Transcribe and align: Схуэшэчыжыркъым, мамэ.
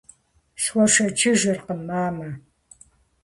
Схуэшэчыжыркъым, 0.61 1.81
мамэ. 1.87 2.29